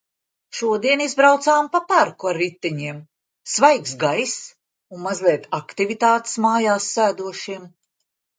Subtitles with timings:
[0.59, 3.01] Šodien izbraucām pa parku ar riteņiem–
[3.57, 4.39] svaigs gaiss
[4.97, 7.71] un mazliet aktivitātes mājās sēdošiem.